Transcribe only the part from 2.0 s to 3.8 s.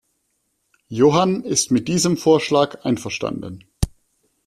Vorschlag einverstanden.